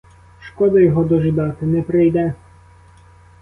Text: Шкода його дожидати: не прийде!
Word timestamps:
Шкода 0.39 0.79
його 0.79 1.03
дожидати: 1.03 1.65
не 1.65 1.81
прийде! 1.81 2.33